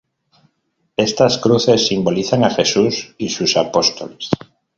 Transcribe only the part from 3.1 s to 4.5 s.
y sus apóstoles.